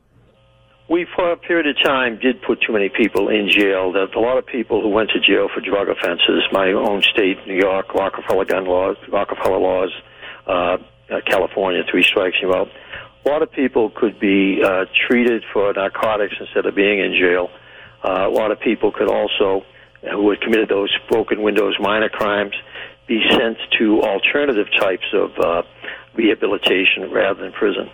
[0.89, 3.91] We, for a period of time, did put too many people in jail.
[3.91, 6.41] There a lot of people who went to jail for drug offenses.
[6.51, 9.91] My own state, New York, Rockefeller gun laws, Rockefeller laws,
[10.47, 10.77] uh,
[11.13, 12.69] uh, California, three strikes you out.
[13.25, 17.49] A lot of people could be uh, treated for narcotics instead of being in jail.
[18.03, 19.65] Uh, a lot of people could also,
[20.03, 22.53] uh, who had committed those broken windows minor crimes,
[23.07, 25.63] be sent to alternative types of uh,
[26.13, 27.89] rehabilitation rather than prison.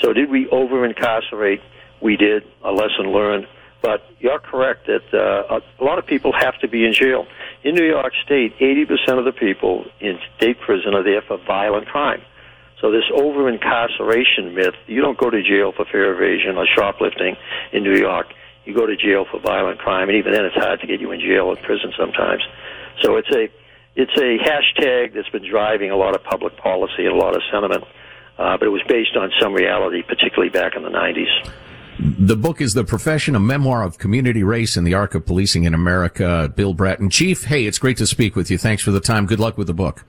[0.00, 1.62] So, did we over incarcerate?
[2.00, 2.44] We did.
[2.62, 3.48] A lesson learned.
[3.82, 7.26] But you're correct that uh, a lot of people have to be in jail.
[7.64, 11.88] In New York State, 80% of the people in state prison are there for violent
[11.88, 12.22] crime.
[12.80, 17.36] So this over incarceration myth, you don't go to jail for fare evasion or shoplifting
[17.72, 18.26] in New York.
[18.64, 21.12] You go to jail for violent crime, and even then, it's hard to get you
[21.12, 22.42] in jail or prison sometimes.
[23.02, 23.48] So it's a
[23.94, 27.42] it's a hashtag that's been driving a lot of public policy and a lot of
[27.50, 27.84] sentiment,
[28.38, 31.50] uh, but it was based on some reality, particularly back in the 90s.
[31.98, 35.64] The book is The Profession, a memoir of community race and the arc of policing
[35.64, 36.52] in America.
[36.54, 37.08] Bill Bratton.
[37.08, 38.58] Chief, hey, it's great to speak with you.
[38.58, 39.24] Thanks for the time.
[39.24, 40.04] Good luck with the book.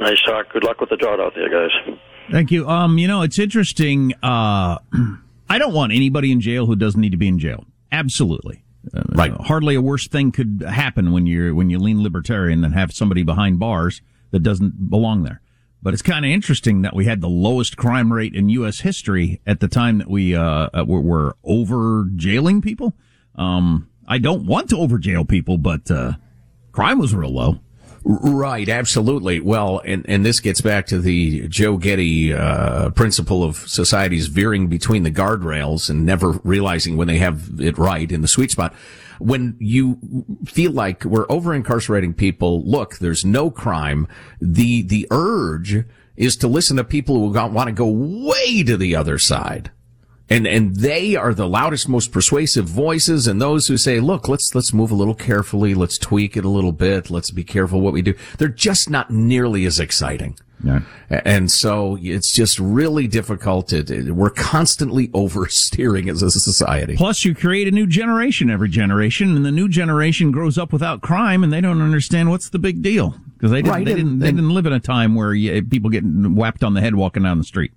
[0.00, 0.50] Nice talk.
[0.50, 1.98] Good luck with the drought out there, guys.
[2.30, 2.66] Thank you.
[2.66, 4.14] Um, you know, it's interesting.
[4.22, 4.78] Uh,
[5.50, 7.66] I don't want anybody in jail who doesn't need to be in jail.
[7.92, 8.64] Absolutely.
[8.94, 9.32] Uh, right.
[9.32, 13.22] hardly a worse thing could happen when you're when you lean libertarian than have somebody
[13.22, 15.42] behind bars that doesn't belong there.
[15.82, 18.80] But it's kind of interesting that we had the lowest crime rate in U.S.
[18.80, 22.94] history at the time that we uh, uh were, were over jailing people.
[23.34, 26.14] Um, I don't want to over jail people, but uh,
[26.72, 27.60] crime was real low.
[28.02, 29.40] Right, absolutely.
[29.40, 34.68] Well, and, and this gets back to the Joe Getty uh, principle of societies veering
[34.68, 38.74] between the guardrails and never realizing when they have it right in the sweet spot.
[39.18, 44.08] When you feel like we're over incarcerating people, look, there's no crime.
[44.40, 45.84] The the urge
[46.16, 49.70] is to listen to people who want to go way to the other side
[50.30, 54.54] and and they are the loudest, most persuasive voices, and those who say, "Look, let's
[54.54, 57.92] let's move a little carefully, let's tweak it a little bit, let's be careful what
[57.92, 60.38] we do." They're just not nearly as exciting.
[60.62, 60.80] Yeah.
[61.08, 63.68] And so it's just really difficult.
[63.68, 66.96] To, we're constantly oversteering as a society.
[66.96, 71.00] Plus, you create a new generation every generation, and the new generation grows up without
[71.00, 74.12] crime, and they don't understand what's the big deal because they didn't right, they, didn't,
[74.12, 76.94] and, they didn't live in a time where you, people get whacked on the head
[76.94, 77.72] walking down the street.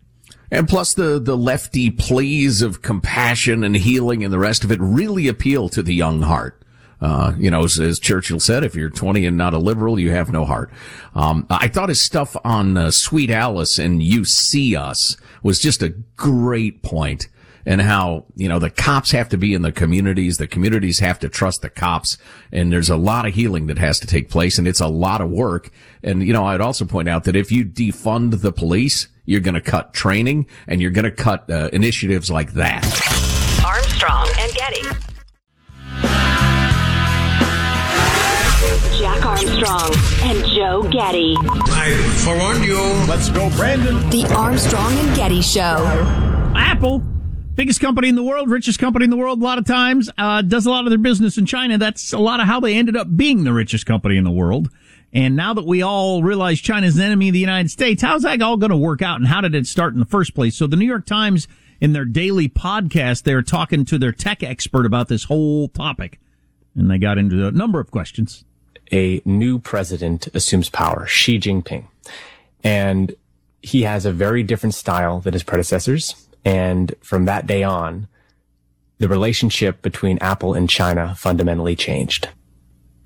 [0.51, 4.79] And plus the, the lefty pleas of compassion and healing and the rest of it
[4.79, 6.61] really appeal to the young heart.
[7.01, 10.11] Uh, you know, as, as, Churchill said, if you're 20 and not a liberal, you
[10.11, 10.71] have no heart.
[11.15, 15.83] Um, I thought his stuff on uh, Sweet Alice and You See Us was just
[15.83, 17.27] a great point
[17.65, 20.37] and how, you know, the cops have to be in the communities.
[20.37, 22.17] The communities have to trust the cops.
[22.51, 25.21] And there's a lot of healing that has to take place and it's a lot
[25.21, 25.71] of work.
[26.03, 29.55] And, you know, I'd also point out that if you defund the police, you're going
[29.55, 32.83] to cut training and you're going to cut uh, initiatives like that.
[33.65, 34.81] Armstrong and Getty.
[38.99, 41.35] Jack Armstrong and Joe Getty.
[41.39, 42.79] I forewarned you.
[43.07, 44.09] Let's go, Brandon.
[44.09, 45.83] The Armstrong and Getty Show.
[46.55, 47.03] Apple
[47.55, 50.41] biggest company in the world, richest company in the world, a lot of times, uh,
[50.41, 51.77] does a lot of their business in China.
[51.77, 54.69] That's a lot of how they ended up being the richest company in the world.
[55.13, 58.41] And now that we all realize China's an enemy of the United States, how's that
[58.41, 59.17] all going to work out?
[59.17, 60.55] And how did it start in the first place?
[60.55, 61.47] So the New York Times,
[61.79, 66.19] in their daily podcast, they're talking to their tech expert about this whole topic.
[66.75, 68.43] And they got into a number of questions.
[68.91, 71.85] A new president assumes power, Xi Jinping.
[72.63, 73.15] And
[73.61, 76.15] he has a very different style than his predecessors.
[76.45, 78.07] And from that day on,
[78.99, 82.29] the relationship between Apple and China fundamentally changed.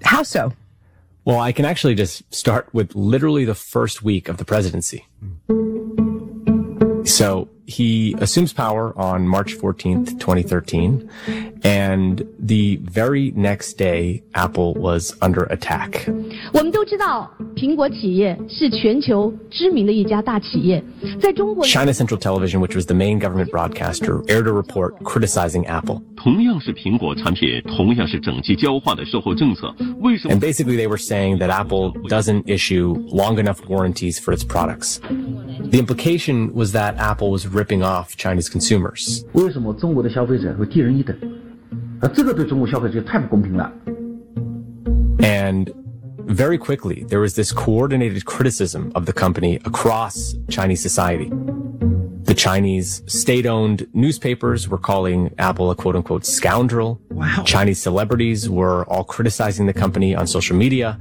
[0.03, 0.53] How so?
[1.25, 5.05] Well, I can actually just start with literally the first week of the presidency.
[7.03, 11.08] So he assumes power on March 14th, 2013.
[11.62, 16.08] And the very next day, Apple was under attack.
[16.52, 20.82] 我们都知道，苹果企业是全球知名的一家大企业，
[21.20, 21.64] 在中国。
[21.64, 26.02] China Central Television, which was the main government broadcaster, aired a report criticizing Apple.
[26.16, 34.44] 同样是苹果产品，同样是整齐交化的售后政策，为什么 And basically, they were saying that Apple doesn't issue long enough warranties for its
[34.44, 34.98] products.
[35.70, 39.24] The implication was that Apple was ripping off Chinese consumers.
[39.32, 41.16] 为什么中国的消费者会低人一等？
[42.00, 43.72] 啊，这个对中国消费者太不公平了。
[45.18, 45.72] And
[46.26, 51.30] very quickly, there was this coordinated criticism of the company across Chinese society.
[52.24, 57.00] The Chinese state-owned newspapers were calling Apple a quote-unquote scoundrel.
[57.10, 57.42] Wow.
[57.44, 60.98] Chinese celebrities were all criticizing the company on social media.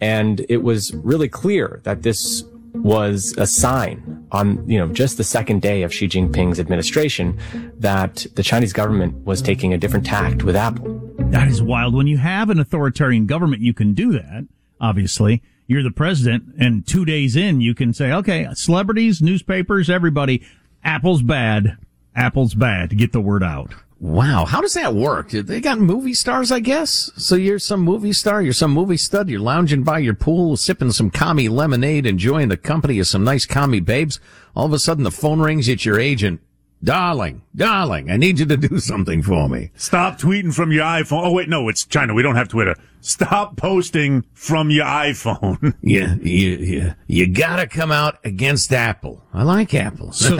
[0.00, 5.23] And it was really clear that this was a sign on, you know, just the
[5.23, 7.39] second day of Xi Jinping's administration
[7.79, 11.01] that the Chinese government was taking a different tact with Apple.
[11.17, 11.93] That is wild.
[11.93, 14.47] When you have an authoritarian government, you can do that.
[14.81, 20.43] Obviously, you're the president, and two days in, you can say, okay, celebrities, newspapers, everybody,
[20.83, 21.77] Apple's bad.
[22.15, 23.73] Apple's bad get the word out.
[24.01, 25.31] Wow, how does that work?
[25.31, 27.11] They got movie stars, I guess.
[27.17, 30.93] So you're some movie star, you're some movie stud, you're lounging by your pool, sipping
[30.93, 34.21] some commie lemonade, enjoying the company of some nice commie babes.
[34.55, 36.39] All of a sudden the phone rings it's your agent.
[36.81, 39.71] Darling, darling, I need you to do something for me.
[39.75, 41.23] Stop tweeting from your iPhone.
[41.25, 42.13] Oh wait, no, it's China.
[42.13, 42.75] We don't have Twitter.
[43.01, 45.73] Stop posting from your iPhone.
[45.81, 49.21] Yeah, you, you, you gotta come out against Apple.
[49.33, 50.11] I like Apple.
[50.19, 50.35] So-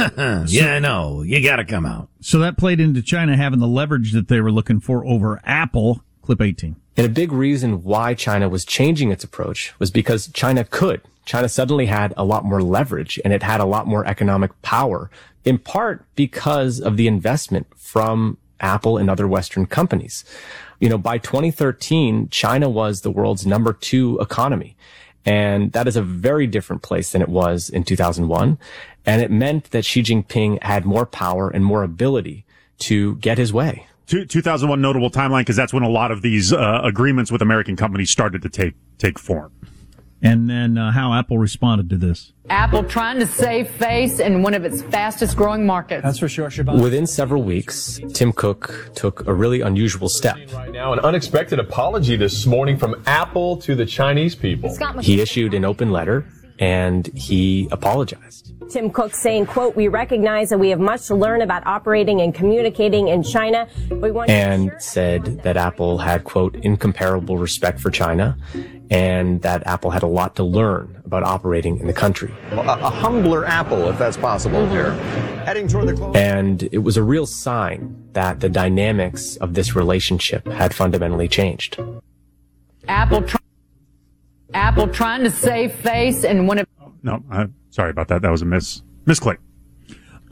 [0.47, 1.23] yeah, I know.
[1.23, 2.07] You gotta come out.
[2.21, 6.01] So that played into China having the leverage that they were looking for over Apple.
[6.21, 6.75] Clip 18.
[6.95, 11.01] And a big reason why China was changing its approach was because China could.
[11.29, 15.11] China suddenly had a lot more leverage and it had a lot more economic power,
[15.45, 20.25] in part because of the investment from Apple and other Western companies.
[20.79, 24.75] You know, by 2013, China was the world's number two economy.
[25.23, 28.57] And that is a very different place than it was in 2001.
[29.05, 32.43] And it meant that Xi Jinping had more power and more ability
[32.79, 33.85] to get his way.
[34.07, 38.09] 2001 notable timeline because that's when a lot of these uh, agreements with American companies
[38.09, 39.51] started to take take form.
[40.21, 42.33] And then uh, how Apple responded to this.
[42.49, 46.03] Apple trying to save face in one of its fastest growing markets.
[46.03, 50.37] That's for sure, Within several weeks, Tim Cook took a really unusual step.
[50.51, 54.75] Right now, an unexpected apology this morning from Apple to the Chinese people.
[54.99, 56.25] He issued an open letter
[56.59, 58.53] and he apologized.
[58.69, 62.35] Tim Cook saying, quote, we recognize that we have much to learn about operating and
[62.35, 63.67] communicating in China.
[63.89, 68.37] We want and said that Apple had, quote, incomparable respect for China
[68.89, 72.33] and that Apple had a lot to learn about operating in the country.
[72.51, 74.91] A, a humbler Apple, if that's possible here.
[75.45, 76.15] Heading toward the close.
[76.15, 81.79] And it was a real sign that the dynamics of this relationship had fundamentally changed.
[82.87, 83.39] Apple, try-
[84.53, 86.67] Apple trying to save face and one of
[87.03, 88.23] No, uh, sorry about that.
[88.23, 89.37] That was a miss misclick.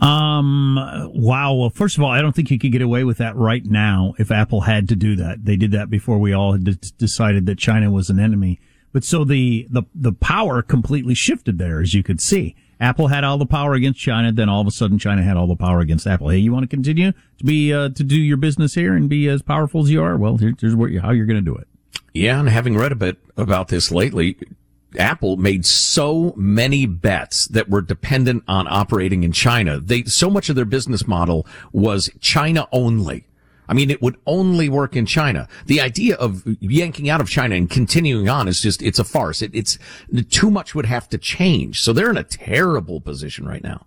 [0.00, 0.76] Um,
[1.14, 1.54] wow.
[1.54, 4.14] Well, first of all, I don't think you could get away with that right now
[4.18, 5.44] if Apple had to do that.
[5.44, 8.60] They did that before we all d- decided that China was an enemy.
[8.92, 12.54] But so the, the, the power completely shifted there, as you could see.
[12.80, 15.48] Apple had all the power against China, then all of a sudden China had all
[15.48, 16.28] the power against Apple.
[16.28, 19.28] Hey, you want to continue to be, uh, to do your business here and be
[19.28, 20.16] as powerful as you are?
[20.16, 21.66] Well, here, here's you, how you're going to do it.
[22.14, 24.38] Yeah, and having read a bit about this lately,
[24.98, 29.78] Apple made so many bets that were dependent on operating in China.
[29.78, 33.26] They, so much of their business model was China only.
[33.68, 35.46] I mean, it would only work in China.
[35.66, 39.42] The idea of yanking out of China and continuing on is just, it's a farce.
[39.42, 39.78] It, it's
[40.30, 41.82] too much would have to change.
[41.82, 43.84] So they're in a terrible position right now.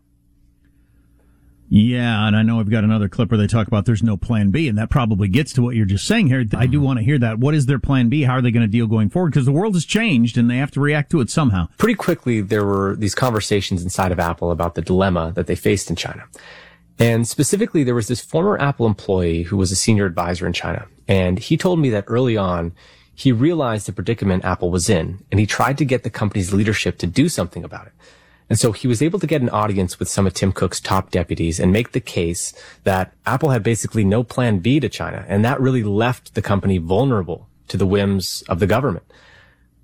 [1.74, 4.52] Yeah, and I know I've got another clip where they talk about there's no plan
[4.52, 6.40] B, and that probably gets to what you're just saying here.
[6.40, 6.86] I do mm-hmm.
[6.86, 7.40] want to hear that.
[7.40, 8.24] What is their plan B?
[8.24, 9.32] How are they going to deal going forward?
[9.32, 11.70] Because the world has changed and they have to react to it somehow.
[11.78, 15.90] Pretty quickly, there were these conversations inside of Apple about the dilemma that they faced
[15.90, 16.26] in China.
[17.00, 20.88] And specifically, there was this former Apple employee who was a senior advisor in China.
[21.08, 22.74] And he told me that early on,
[23.16, 26.98] he realized the predicament Apple was in, and he tried to get the company's leadership
[26.98, 27.94] to do something about it.
[28.52, 31.10] And so he was able to get an audience with some of Tim Cook's top
[31.10, 35.24] deputies and make the case that Apple had basically no plan B to China.
[35.30, 39.06] And that really left the company vulnerable to the whims of the government.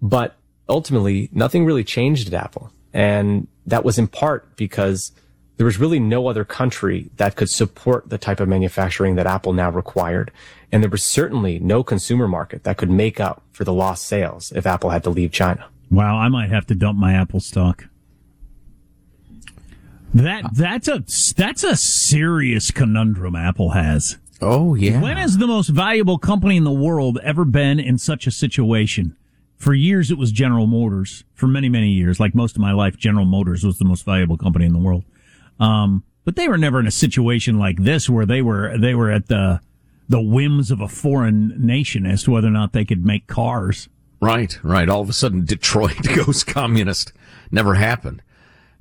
[0.01, 0.35] But
[0.67, 2.69] ultimately, nothing really changed at Apple.
[2.91, 5.13] And that was in part because
[5.55, 9.53] there was really no other country that could support the type of manufacturing that Apple
[9.53, 10.29] now required.
[10.73, 14.51] And there was certainly no consumer market that could make up for the lost sales
[14.51, 15.69] if Apple had to leave China.
[15.89, 17.85] Wow, I might have to dump my Apple stock.
[20.17, 21.03] That that's a
[21.35, 24.17] that's a serious conundrum Apple has.
[24.41, 25.01] Oh yeah.
[25.01, 29.15] When has the most valuable company in the world ever been in such a situation?
[29.57, 31.23] For years it was General Motors.
[31.33, 34.37] For many many years, like most of my life, General Motors was the most valuable
[34.37, 35.03] company in the world.
[35.59, 39.11] Um, but they were never in a situation like this where they were they were
[39.11, 39.61] at the
[40.09, 43.87] the whims of a foreign nation as to whether or not they could make cars.
[44.19, 44.89] Right, right.
[44.89, 47.13] All of a sudden, Detroit goes communist.
[47.51, 48.23] Never happened.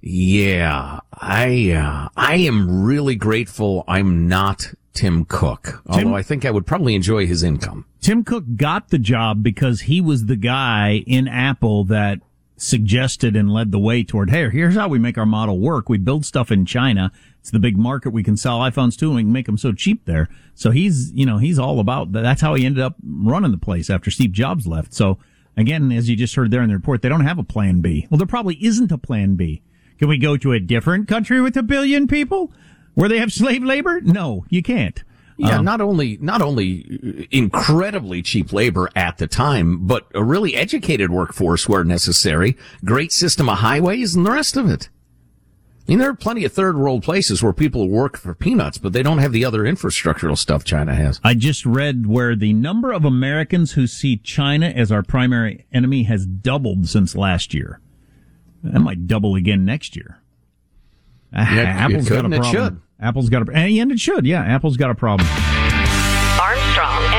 [0.09, 5.82] Yeah, I uh, I am really grateful I'm not Tim Cook.
[5.88, 7.86] Although I think I would probably enjoy his income.
[8.00, 12.20] Tim Cook got the job because he was the guy in Apple that
[12.57, 15.88] suggested and led the way toward, hey, here's how we make our model work.
[15.88, 17.11] We build stuff in China.
[17.40, 18.11] It's the big market.
[18.11, 20.28] We can sell iPhones to and we can make them so cheap there.
[20.54, 22.22] So he's, you know, he's all about that.
[22.22, 24.94] That's how he ended up running the place after Steve Jobs left.
[24.94, 25.18] So
[25.57, 28.07] again, as you just heard there in the report, they don't have a plan B.
[28.09, 29.62] Well, there probably isn't a plan B.
[29.99, 32.53] Can we go to a different country with a billion people
[32.94, 34.01] where they have slave labor?
[34.01, 35.03] No, you can't.
[35.38, 40.57] Yeah, um, not only not only incredibly cheap labor at the time, but a really
[40.57, 42.57] educated workforce where necessary.
[42.84, 44.88] Great system of highways and the rest of it.
[45.86, 48.92] I mean, there are plenty of third world places where people work for peanuts, but
[48.92, 51.20] they don't have the other infrastructural stuff China has.
[51.22, 56.03] I just read where the number of Americans who see China as our primary enemy
[56.05, 57.80] has doubled since last year.
[58.72, 60.18] That might double again next year.
[61.32, 62.82] Ah, yeah, Apple's got a problem.
[63.00, 64.26] Apple's got a, and it should.
[64.26, 65.28] Yeah, Apple's got a problem.
[65.28, 67.15] Armstrong and Getty.